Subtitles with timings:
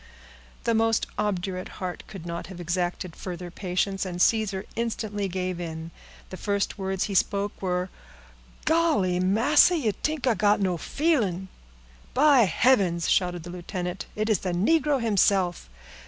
[0.63, 5.91] The most obdurate heart could not have exacted further patience, and Caesar instantly gave in.
[6.31, 7.91] The first words he spoke were—
[8.65, 9.19] "Golly!
[9.19, 11.49] massa, you t'ink I got no feelin'?"
[12.15, 15.69] "By heavens!" shouted the lieutenant, "it is the negro himself!